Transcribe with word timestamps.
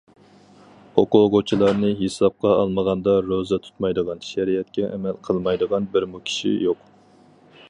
ئوقۇغۇچىلارنى 1.01 1.91
ھېسابقا 1.99 2.55
ئالمىغاندا، 2.61 3.15
روزا 3.27 3.61
تۇتمايدىغان، 3.67 4.27
شەرىئەتكە 4.31 4.91
ئەمەل 4.93 5.23
قىلمايدىغان 5.29 5.89
بىرمۇ 5.95 6.27
كىشى 6.31 6.59
يوق. 6.69 6.87